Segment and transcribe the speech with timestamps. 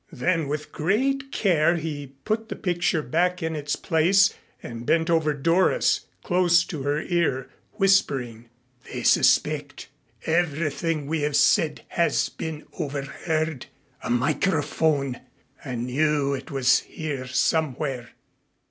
[0.11, 5.31] Then with great care he put the picture back in its place and bent over
[5.31, 8.49] Doris close to her ear, whispering:
[8.91, 9.89] "They suspect.
[10.25, 13.67] Everything we have said has been overheard.
[14.03, 15.21] A microphone!
[15.63, 18.09] I knew it was here somewhere."